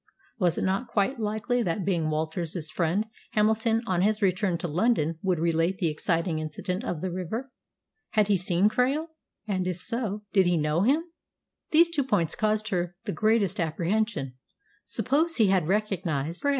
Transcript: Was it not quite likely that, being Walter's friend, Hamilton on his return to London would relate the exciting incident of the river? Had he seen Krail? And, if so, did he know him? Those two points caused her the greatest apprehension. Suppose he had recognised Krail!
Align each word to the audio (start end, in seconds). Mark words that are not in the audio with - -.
Was 0.39 0.57
it 0.57 0.63
not 0.63 0.87
quite 0.87 1.19
likely 1.19 1.61
that, 1.61 1.85
being 1.85 2.09
Walter's 2.09 2.71
friend, 2.71 3.05
Hamilton 3.33 3.83
on 3.85 4.01
his 4.01 4.19
return 4.19 4.57
to 4.57 4.67
London 4.67 5.19
would 5.21 5.37
relate 5.37 5.77
the 5.77 5.89
exciting 5.89 6.39
incident 6.39 6.83
of 6.83 7.01
the 7.01 7.11
river? 7.11 7.51
Had 8.13 8.27
he 8.27 8.35
seen 8.35 8.67
Krail? 8.67 9.09
And, 9.47 9.67
if 9.67 9.77
so, 9.79 10.23
did 10.33 10.47
he 10.47 10.57
know 10.57 10.81
him? 10.81 11.03
Those 11.69 11.91
two 11.91 12.03
points 12.03 12.33
caused 12.33 12.69
her 12.69 12.95
the 13.05 13.11
greatest 13.11 13.59
apprehension. 13.59 14.33
Suppose 14.85 15.35
he 15.35 15.49
had 15.49 15.67
recognised 15.67 16.41
Krail! 16.41 16.49